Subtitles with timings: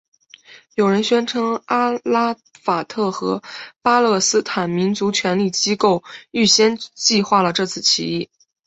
[0.73, 3.43] 有人宣称阿拉法特和
[3.83, 8.27] 巴勒斯坦民族权力机构预先计划了这次起义。